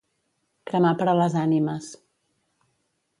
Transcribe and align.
Cremar 0.69 0.93
per 1.01 1.07
a 1.13 1.15
les 1.19 1.37
ànimes. 1.43 1.91